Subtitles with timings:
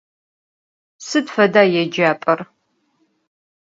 [1.07, 2.39] Sıd feda yêcap'er?